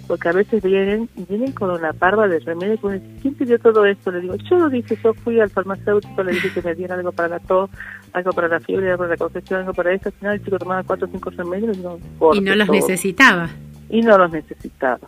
porque 0.08 0.30
a 0.30 0.34
veces 0.34 0.64
vienen 0.64 1.10
y 1.16 1.26
vienen 1.26 1.52
con 1.52 1.72
una 1.72 1.94
parva 1.94 2.28
de 2.28 2.40
remedio 2.40 2.76
y 2.96 3.20
¿quién 3.22 3.34
pidió 3.34 3.60
todo 3.60 3.86
esto? 3.86 4.12
Le 4.12 4.22
digo, 4.22 4.36
yo 4.36 4.58
lo 4.58 4.70
dije, 4.70 4.98
yo 5.04 5.14
fui 5.14 5.40
al 5.40 5.50
farmacéutico, 5.50 6.24
le 6.24 6.34
dije 6.34 6.52
que 6.54 6.62
me 6.62 6.76
diera 6.76 6.96
algo 6.96 7.12
para 7.12 7.30
la 7.30 7.40
tos, 7.40 7.70
algo 8.14 8.32
para 8.32 8.48
la 8.48 8.60
fiebre, 8.60 8.92
algo 8.92 9.00
para 9.00 9.12
la 9.12 9.18
congestión, 9.18 9.62
algo 9.62 9.74
para 9.74 9.94
esto, 9.94 10.10
al 10.10 10.14
final 10.14 10.36
el 10.36 10.44
chico 10.44 10.60
tomaba 10.60 10.84
cuatro 10.84 11.08
o 11.08 11.12
cinco 11.12 11.30
remedios 11.32 11.78
y 11.78 11.82
no 11.82 11.98
Y 12.34 12.42
no 12.42 12.56
los 12.56 12.70
necesitaba. 12.70 13.50
Y 13.90 14.02
no 14.02 14.18
los 14.18 14.32
necesitaba. 14.32 15.08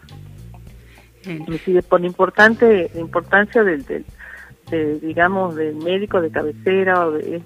Inclusive 1.26 1.82
por 1.84 2.04
importante, 2.04 2.90
la 2.94 3.02
importancia 3.02 3.64
del, 3.64 3.86
del 3.86 5.00
digamos, 5.00 5.56
del 5.56 5.76
médico 5.76 6.22
de 6.22 6.32
cabecera, 6.32 7.08
o 7.08 7.12
de, 7.12 7.42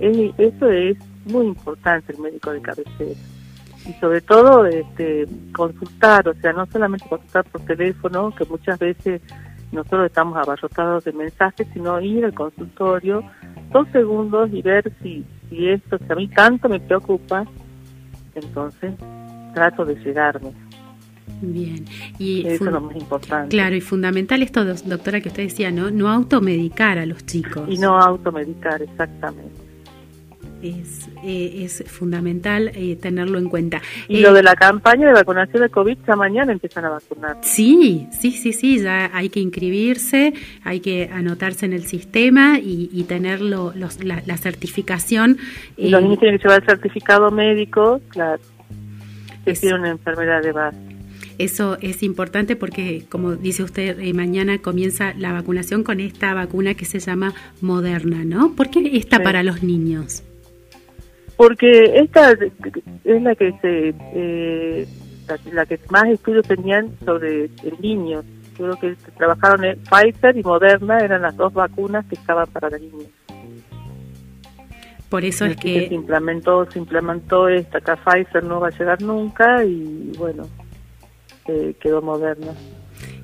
eso 0.00 0.70
es 0.70 0.98
muy 1.26 1.46
importante 1.46 2.12
el 2.12 2.18
médico 2.18 2.52
de 2.52 2.60
cabecera 2.60 3.18
y 3.88 3.92
sobre 3.94 4.20
todo 4.20 4.66
este 4.66 5.26
consultar, 5.54 6.28
o 6.28 6.34
sea, 6.34 6.52
no 6.52 6.66
solamente 6.66 7.08
consultar 7.08 7.44
por 7.44 7.62
teléfono, 7.62 8.34
que 8.34 8.44
muchas 8.44 8.78
veces 8.78 9.22
nosotros 9.72 10.06
estamos 10.06 10.36
abarrotados 10.36 11.04
de 11.04 11.12
mensajes, 11.12 11.66
sino 11.72 12.00
ir 12.00 12.24
al 12.24 12.34
consultorio 12.34 13.22
dos 13.72 13.88
segundos 13.92 14.50
y 14.52 14.62
ver 14.62 14.92
si, 15.02 15.24
si 15.48 15.68
esto, 15.68 15.98
si 15.98 16.12
a 16.12 16.16
mí 16.16 16.28
tanto 16.28 16.68
me 16.68 16.80
preocupa, 16.80 17.44
entonces 18.34 18.94
trato 19.54 19.84
de 19.84 19.94
llegarme. 19.96 20.52
Bien. 21.40 21.84
Y 22.18 22.46
Eso 22.46 22.64
es 22.66 22.72
lo 22.72 22.80
más 22.80 22.96
importante. 22.96 23.48
Claro, 23.48 23.76
y 23.76 23.80
fundamental 23.80 24.42
esto, 24.42 24.64
doctora, 24.64 25.20
que 25.20 25.28
usted 25.28 25.44
decía, 25.44 25.70
¿no? 25.70 25.90
No 25.90 26.10
automedicar 26.10 26.98
a 26.98 27.06
los 27.06 27.24
chicos. 27.26 27.68
Y 27.68 27.78
no 27.78 27.98
automedicar, 27.98 28.82
exactamente 28.82 29.67
es, 30.62 31.08
eh, 31.24 31.64
es 31.64 31.84
fundamental 31.86 32.70
eh, 32.74 32.96
tenerlo 32.96 33.38
en 33.38 33.48
cuenta. 33.48 33.80
Y 34.08 34.20
lo 34.20 34.30
eh, 34.30 34.34
de 34.34 34.42
la 34.42 34.54
campaña 34.56 35.06
de 35.06 35.12
vacunación 35.12 35.62
de 35.62 35.68
COVID, 35.68 35.98
ya 36.06 36.16
mañana 36.16 36.52
empiezan 36.52 36.84
a 36.84 36.90
vacunar. 36.90 37.36
Sí, 37.42 38.06
sí, 38.10 38.32
sí, 38.32 38.52
sí, 38.52 38.80
ya 38.80 39.10
hay 39.12 39.28
que 39.28 39.40
inscribirse, 39.40 40.32
hay 40.64 40.80
que 40.80 41.10
anotarse 41.12 41.66
en 41.66 41.72
el 41.72 41.84
sistema 41.84 42.58
y, 42.58 42.90
y 42.92 43.04
tener 43.04 43.40
los, 43.40 43.74
la, 44.04 44.36
certificación. 44.36 45.38
Y 45.76 45.90
los 45.90 46.02
niños 46.02 46.18
tienen 46.20 46.38
que 46.38 46.44
llevar 46.44 46.62
el 46.62 46.66
certificado 46.66 47.30
médico, 47.30 48.00
claro, 48.08 48.42
que 49.44 49.52
tiene 49.54 49.76
una 49.76 49.90
enfermedad 49.90 50.42
de 50.42 50.52
base. 50.52 50.78
Eso 51.38 51.78
es 51.80 52.02
importante 52.02 52.56
porque, 52.56 53.04
como 53.08 53.36
dice 53.36 53.62
usted, 53.62 53.96
mañana 54.12 54.58
comienza 54.58 55.14
la 55.14 55.32
vacunación 55.32 55.84
con 55.84 56.00
esta 56.00 56.34
vacuna 56.34 56.74
que 56.74 56.84
se 56.84 56.98
llama 56.98 57.32
Moderna, 57.60 58.24
¿no? 58.24 58.54
¿Por 58.56 58.70
qué 58.70 58.90
esta 58.94 59.22
para 59.22 59.44
los 59.44 59.62
niños? 59.62 60.24
Porque 61.38 62.00
esta 62.00 62.32
es 62.32 63.22
la 63.22 63.34
que 63.36 63.52
se 63.62 63.94
eh, 64.12 64.88
la, 65.52 65.64
que 65.66 65.78
más 65.88 66.06
estudios 66.06 66.46
tenían 66.48 66.90
sobre 67.04 67.48
niños 67.80 68.24
creo 68.56 68.76
que 68.80 68.96
trabajaron 69.16 69.64
en 69.64 69.78
Pfizer 69.84 70.36
y 70.36 70.42
Moderna 70.42 70.98
eran 70.98 71.22
las 71.22 71.36
dos 71.36 71.54
vacunas 71.54 72.04
que 72.06 72.16
estaban 72.16 72.48
para 72.48 72.68
los 72.70 72.80
niños 72.80 73.06
por 75.08 75.24
eso 75.24 75.44
es 75.44 75.56
que... 75.56 75.86
se 75.86 75.94
implementó 75.94 76.68
se 76.68 76.80
implementó 76.80 77.48
esta 77.48 77.78
acá 77.78 77.96
Pfizer 77.96 78.42
no 78.42 78.58
va 78.58 78.66
a 78.66 78.76
llegar 78.76 79.00
nunca 79.00 79.64
y 79.64 80.12
bueno 80.18 80.48
eh, 81.46 81.72
quedó 81.80 82.02
Moderna 82.02 82.52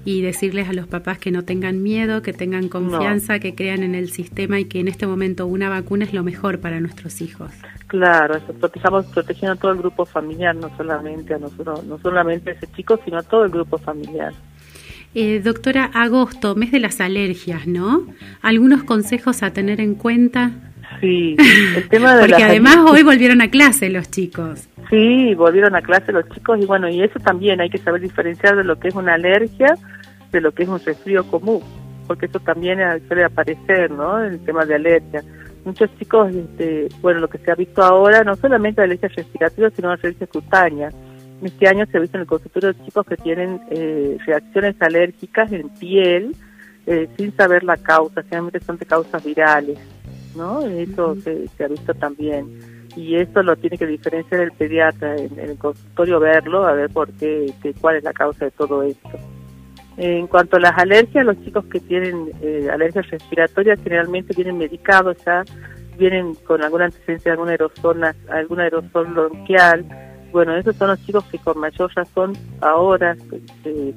y 0.04 0.22
decirles 0.22 0.68
a 0.68 0.72
los 0.72 0.86
papás 0.86 1.18
que 1.18 1.30
no 1.30 1.44
tengan 1.44 1.82
miedo, 1.82 2.22
que 2.22 2.32
tengan 2.32 2.68
confianza, 2.68 3.38
que 3.38 3.54
crean 3.54 3.82
en 3.82 3.94
el 3.94 4.10
sistema 4.10 4.60
y 4.60 4.66
que 4.66 4.80
en 4.80 4.88
este 4.88 5.06
momento 5.06 5.46
una 5.46 5.68
vacuna 5.68 6.04
es 6.04 6.12
lo 6.12 6.22
mejor 6.22 6.60
para 6.60 6.80
nuestros 6.80 7.20
hijos. 7.20 7.50
Claro, 7.86 8.36
estamos 8.36 9.06
protegiendo 9.06 9.52
a 9.52 9.56
todo 9.56 9.72
el 9.72 9.78
grupo 9.78 10.04
familiar, 10.04 10.54
no 10.54 10.74
solamente 10.76 11.34
a 11.34 11.38
nosotros, 11.38 11.84
no 11.84 11.98
solamente 11.98 12.50
a 12.50 12.52
ese 12.54 12.66
chico, 12.72 12.98
sino 13.04 13.18
a 13.18 13.22
todo 13.22 13.44
el 13.44 13.50
grupo 13.50 13.78
familiar. 13.78 14.32
Eh, 15.14 15.40
doctora, 15.40 15.84
agosto, 15.94 16.56
mes 16.56 16.72
de 16.72 16.80
las 16.80 17.00
alergias, 17.00 17.68
¿no? 17.68 18.04
¿Algunos 18.42 18.82
consejos 18.82 19.44
a 19.44 19.52
tener 19.52 19.80
en 19.80 19.94
cuenta? 19.94 20.50
Sí, 21.00 21.36
el 21.76 21.88
tema 21.88 22.16
de 22.16 22.28
Porque 22.28 22.44
además 22.44 22.78
hoy 22.88 23.02
volvieron 23.02 23.40
a 23.42 23.48
clase 23.48 23.90
los 23.90 24.10
chicos. 24.10 24.68
Sí, 24.90 25.34
volvieron 25.34 25.74
a 25.74 25.82
clase 25.82 26.12
los 26.12 26.28
chicos 26.30 26.58
y 26.60 26.66
bueno, 26.66 26.88
y 26.88 27.02
eso 27.02 27.18
también 27.20 27.60
hay 27.60 27.70
que 27.70 27.78
saber 27.78 28.00
diferenciar 28.00 28.56
de 28.56 28.64
lo 28.64 28.78
que 28.78 28.88
es 28.88 28.94
una 28.94 29.14
alergia 29.14 29.76
de 30.34 30.40
lo 30.40 30.52
que 30.52 30.64
es 30.64 30.68
un 30.68 30.80
resfrío 30.84 31.24
común, 31.24 31.62
porque 32.06 32.26
eso 32.26 32.40
también 32.40 32.78
suele 33.06 33.24
aparecer, 33.24 33.90
¿no? 33.90 34.22
El 34.22 34.40
tema 34.40 34.66
de 34.66 34.74
alergia. 34.74 35.22
Muchos 35.64 35.88
chicos, 35.98 36.34
este, 36.34 36.88
bueno, 37.00 37.20
lo 37.20 37.28
que 37.28 37.38
se 37.38 37.50
ha 37.50 37.54
visto 37.54 37.82
ahora, 37.82 38.22
no 38.22 38.34
solamente 38.36 38.82
alergias 38.82 39.14
respiratorias, 39.14 39.72
sino 39.74 39.90
alergias 39.90 40.28
cutáneas. 40.28 40.94
Este 41.42 41.68
año 41.68 41.86
se 41.86 41.96
ha 41.96 42.00
visto 42.00 42.16
en 42.16 42.22
el 42.22 42.26
consultorio 42.26 42.72
de 42.72 42.84
chicos 42.84 43.06
que 43.06 43.16
tienen 43.16 43.60
eh, 43.70 44.18
reacciones 44.26 44.76
alérgicas 44.80 45.50
en 45.52 45.68
piel 45.70 46.34
eh, 46.86 47.08
sin 47.16 47.34
saber 47.34 47.64
la 47.64 47.76
causa, 47.78 48.22
generalmente 48.22 48.60
son 48.60 48.76
de 48.76 48.84
causas 48.84 49.24
virales, 49.24 49.78
¿no? 50.36 50.64
Eso 50.66 51.16
se, 51.16 51.64
ha 51.64 51.68
visto 51.68 51.94
también. 51.94 52.58
Y 52.96 53.16
esto 53.16 53.42
lo 53.42 53.56
tiene 53.56 53.76
que 53.76 53.86
diferenciar 53.86 54.42
el 54.42 54.52
pediatra 54.52 55.16
en, 55.16 55.38
el 55.38 55.58
consultorio, 55.58 56.20
verlo, 56.20 56.66
a 56.66 56.72
ver 56.72 56.90
por 56.90 57.10
qué, 57.12 57.52
cuál 57.80 57.96
es 57.96 58.04
la 58.04 58.12
causa 58.12 58.44
de 58.44 58.50
todo 58.52 58.82
esto. 58.82 59.10
En 59.96 60.26
cuanto 60.26 60.56
a 60.56 60.60
las 60.60 60.76
alergias, 60.78 61.24
los 61.24 61.42
chicos 61.44 61.64
que 61.66 61.80
tienen 61.80 62.30
eh, 62.42 62.68
alergias 62.72 63.08
respiratorias 63.10 63.80
generalmente 63.82 64.34
vienen 64.34 64.58
medicados 64.58 65.16
ya, 65.24 65.44
vienen 65.98 66.34
con 66.46 66.62
alguna 66.62 66.86
antecedencia 66.86 67.30
de 67.30 67.32
alguna 67.32 67.52
aerosol, 67.52 68.02
algún 68.28 68.60
aerosol 68.60 69.06
bronquial. 69.06 69.84
Bueno, 70.32 70.56
esos 70.56 70.74
son 70.76 70.88
los 70.88 71.04
chicos 71.06 71.24
que 71.26 71.38
con 71.38 71.58
mayor 71.58 71.92
razón 71.94 72.32
ahora 72.60 73.16
que, 73.62 73.94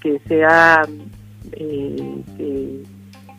que, 0.00 0.20
se 0.28 0.44
ha 0.44 0.82
eh, 1.52 2.22
que 2.36 2.82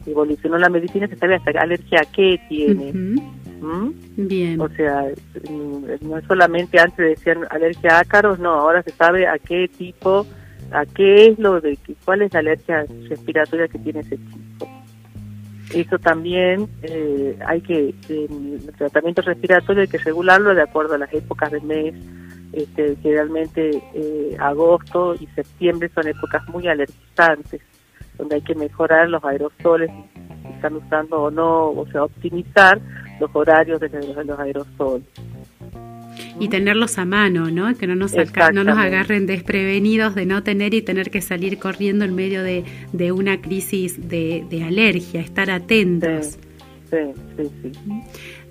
evolucionó 0.05 0.57
la 0.57 0.69
medicina 0.69 1.07
se 1.07 1.15
sabe 1.15 1.35
hasta 1.35 1.51
alergia 1.59 2.01
a 2.01 2.11
qué 2.11 2.39
tiene. 2.49 2.91
¿Mm? 2.93 3.91
Bien. 4.17 4.59
O 4.59 4.69
sea, 4.69 5.05
no 6.01 6.17
es 6.17 6.25
solamente 6.25 6.79
antes 6.79 6.97
decían 6.97 7.45
alergia 7.49 7.97
a 7.97 7.99
ácaros, 8.01 8.39
no, 8.39 8.51
ahora 8.51 8.83
se 8.83 8.91
sabe 8.91 9.27
a 9.27 9.37
qué 9.39 9.69
tipo 9.69 10.25
a 10.71 10.85
qué 10.85 11.27
es 11.27 11.39
lo 11.39 11.61
de 11.61 11.77
cuál 12.03 12.23
es 12.23 12.33
la 12.33 12.39
alergia 12.39 12.85
respiratoria 13.07 13.67
que 13.67 13.79
tiene 13.79 13.99
ese 14.01 14.17
chico. 14.17 14.67
Eso 15.73 15.97
también 15.97 16.67
eh, 16.83 17.37
hay 17.47 17.61
que, 17.61 17.93
el 18.09 18.71
tratamiento 18.77 19.21
respiratorio 19.21 19.83
hay 19.83 19.87
que 19.87 19.97
regularlo 19.97 20.53
de 20.53 20.61
acuerdo 20.61 20.95
a 20.95 20.97
las 20.97 21.13
épocas 21.13 21.51
del 21.51 21.63
mes. 21.63 21.95
Este, 22.51 22.95
generalmente 23.01 23.81
eh, 23.95 24.37
agosto 24.39 25.15
y 25.15 25.25
septiembre 25.33 25.89
son 25.95 26.07
épocas 26.07 26.47
muy 26.49 26.67
alergizantes, 26.67 27.61
donde 28.17 28.35
hay 28.35 28.41
que 28.41 28.55
mejorar 28.55 29.09
los 29.09 29.23
aerosoles, 29.23 29.89
si 30.41 30.47
están 30.49 30.75
usando 30.75 31.21
o 31.23 31.31
no, 31.31 31.71
o 31.71 31.87
sea, 31.91 32.03
optimizar 32.03 32.79
los 33.19 33.29
horarios 33.33 33.79
de 33.79 33.89
los 34.25 34.39
aerosoles 34.39 35.03
y 36.39 36.47
tenerlos 36.47 36.97
a 36.97 37.05
mano, 37.05 37.49
¿no? 37.51 37.73
Que 37.75 37.87
no 37.87 37.95
nos, 37.95 38.13
no 38.13 38.63
nos 38.63 38.77
agarren 38.77 39.25
desprevenidos 39.25 40.15
de 40.15 40.25
no 40.25 40.43
tener 40.43 40.73
y 40.73 40.81
tener 40.81 41.09
que 41.11 41.21
salir 41.21 41.59
corriendo 41.59 42.05
en 42.05 42.15
medio 42.15 42.43
de, 42.43 42.63
de 42.91 43.11
una 43.11 43.41
crisis 43.41 44.09
de, 44.09 44.45
de, 44.49 44.63
alergia, 44.63 45.21
estar 45.21 45.51
atentos. 45.51 46.25
Sí, 46.25 46.39
sí, 47.37 47.49
sí. 47.61 47.71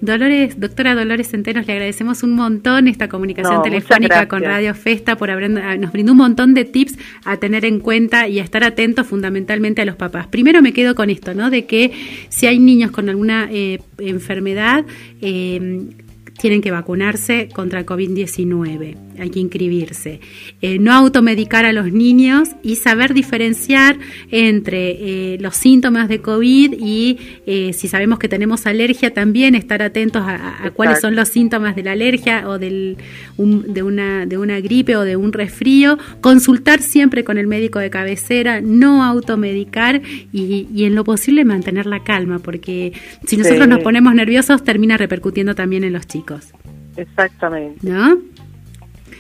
Dolores, 0.01 0.59
doctora 0.59 0.97
Dolores 0.97 1.29
Centenos, 1.29 1.67
le 1.67 1.75
agradecemos 1.75 2.25
un 2.25 2.35
montón 2.35 2.89
esta 2.89 3.09
comunicación 3.09 3.63
telefónica 3.63 4.27
con 4.27 4.43
Radio 4.43 4.75
Festa 4.75 5.17
por 5.17 5.31
haber, 5.31 5.57
ah, 5.59 5.77
nos 5.77 5.93
brindó 5.93 6.13
un 6.13 6.19
montón 6.19 6.55
de 6.55 6.65
tips 6.65 6.99
a 7.25 7.37
tener 7.37 7.65
en 7.65 7.79
cuenta 7.79 8.27
y 8.27 8.41
a 8.41 8.43
estar 8.43 8.65
atentos 8.65 9.07
fundamentalmente 9.07 9.81
a 9.81 9.85
los 9.85 9.95
papás. 9.95 10.27
Primero 10.27 10.61
me 10.61 10.73
quedo 10.73 10.97
con 10.97 11.09
esto, 11.09 11.35
¿no? 11.35 11.51
De 11.51 11.67
que 11.67 11.93
si 12.31 12.47
hay 12.47 12.59
niños 12.59 12.91
con 12.91 13.09
alguna 13.09 13.49
eh, 13.53 13.81
enfermedad, 13.99 14.85
eh, 15.21 15.87
tienen 16.43 16.61
que 16.61 16.73
vacunarse 16.73 17.49
contra 17.55 17.79
el 17.79 17.87
COVID-19, 17.87 18.97
hay 19.17 19.31
que 19.31 19.39
inscribirse. 19.39 20.19
Eh, 20.61 20.81
no 20.81 20.93
automedicar 20.93 21.65
a 21.65 21.73
los 21.73 21.93
niños 21.93 22.49
y 22.65 22.75
saber 22.75 23.15
diferenciar 23.15 23.97
entre 24.33 25.35
eh, 25.35 25.39
los 25.39 25.55
síntomas 25.55 26.09
de 26.09 26.21
COVID 26.21 26.75
y 26.81 27.19
eh, 27.47 27.73
si 27.73 27.87
sabemos 27.87 28.19
que 28.19 28.29
tenemos 28.29 28.67
alergia, 28.67 29.15
también 29.15 29.55
estar 29.55 29.83
atentos 29.83 30.25
a, 30.27 30.73
cuáles 30.75 31.01
son 31.01 31.15
los 31.15 31.29
síntomas 31.29 31.77
de 31.77 31.85
la 31.85 31.93
alergia 31.93 32.49
o 32.49 32.59
del, 32.59 32.97
de, 33.39 33.83
una, 33.85 34.27
de 34.27 34.37
una 34.37 34.59
gripe 34.59 34.97
o 34.97 35.03
de 35.03 35.15
un 35.15 35.33
resfrío. 35.33 35.97
Consultar 36.23 36.83
siempre 36.83 37.23
con 37.23 37.39
el 37.39 37.47
médico 37.47 37.79
de 37.79 37.89
cabecera, 37.89 38.61
no 38.61 39.05
automedicar 39.05 40.03
y, 40.33 40.67
y 40.75 40.85
en 40.87 40.97
lo 40.97 41.05
posible 41.05 41.45
mantener 41.45 41.87
la 41.87 42.03
calma, 42.03 42.41
porque 42.41 42.95
si 43.29 43.37
nosotros 43.37 43.69
nos 43.69 43.79
ponemos 43.79 44.13
nerviosos 44.13 44.65
termina 44.65 44.97
repercutiendo 44.97 45.55
también 45.55 45.85
en 45.85 45.93
los 45.93 46.09
chicos. 46.09 46.32
Exactamente. 46.97 47.79
¿No? 47.89 48.19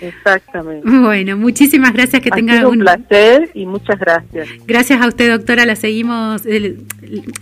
Exactamente. 0.00 0.88
Bueno, 0.88 1.37
muchísimas 1.37 1.92
gracias. 1.92 2.23
Que 2.23 2.31
tenga 2.31 2.66
un 2.66 2.81
placer 2.81 3.50
y 3.54 3.66
muchas 3.66 3.99
gracias. 3.99 4.49
Gracias 4.66 5.00
a 5.00 5.07
usted, 5.07 5.31
doctora. 5.31 5.64
La 5.64 5.76
seguimos, 5.76 6.42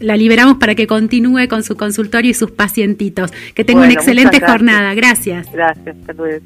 la 0.01 0.17
liberamos 0.17 0.59
para 0.59 0.75
que 0.75 0.87
continúe 0.87 1.49
con 1.49 1.63
su 1.63 1.77
consultorio 1.77 2.31
y 2.31 2.35
sus 2.35 2.51
pacientitos. 2.51 3.33
Que 3.55 3.65
tenga 3.65 3.83
una 3.83 3.93
excelente 3.93 4.41
jornada. 4.41 4.95
Gracias. 4.95 5.51
Gracias. 5.51 5.97
Hasta 6.01 6.13
luego. 6.13 6.45